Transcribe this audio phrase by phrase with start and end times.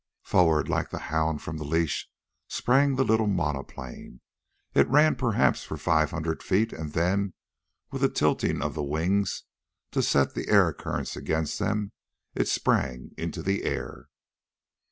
[0.23, 2.09] Forward, like a hound from the leash,
[2.47, 4.21] sprang the little monoplane.
[4.73, 7.35] It ran perhaps for five hundred feet, and then,
[7.91, 9.43] with a tilting of the wings,
[9.91, 11.91] to set the air currents against them,
[12.33, 14.07] it sprang into the air.